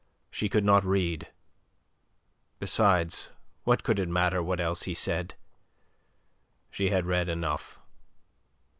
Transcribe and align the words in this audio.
She 0.31 0.49
could 0.49 0.63
not 0.65 0.83
read. 0.83 1.27
Besides, 2.57 3.29
what 3.65 3.83
could 3.83 3.99
it 3.99 4.09
matter 4.09 4.41
what 4.41 4.59
else 4.59 4.81
he 4.89 4.95
said. 4.95 5.35
She 6.71 6.89
had 6.89 7.05
read 7.05 7.29
enough. 7.29 7.77